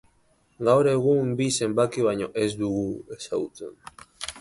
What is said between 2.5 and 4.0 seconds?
dugu ezagutzen.